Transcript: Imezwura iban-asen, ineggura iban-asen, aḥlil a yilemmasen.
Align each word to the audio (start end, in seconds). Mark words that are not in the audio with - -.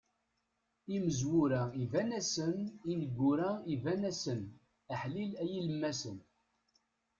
Imezwura 0.95 1.61
iban-asen, 1.83 2.57
ineggura 2.91 3.49
iban-asen, 3.73 4.41
aḥlil 4.93 5.31
a 5.41 5.43
yilemmasen. 5.51 6.17